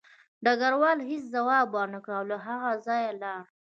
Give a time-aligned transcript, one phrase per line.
[0.43, 3.43] ډګروال هېڅ ځواب ورنکړ او له هغه ځایه لاړ